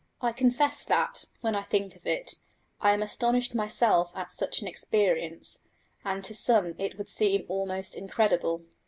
I 0.19 0.31
confess 0.31 0.83
that, 0.85 1.25
when 1.41 1.55
I 1.55 1.61
think 1.61 1.95
of 1.95 2.07
it, 2.07 2.37
I 2.79 2.91
am 2.93 3.03
astonished 3.03 3.53
myself 3.53 4.11
at 4.15 4.31
such 4.31 4.59
an 4.59 4.67
experience, 4.67 5.59
and 6.03 6.23
to 6.23 6.33
some 6.33 6.73
it 6.79 6.97
must 6.97 7.11
seem 7.13 7.45
almost 7.47 7.93
incredible. 7.95 8.65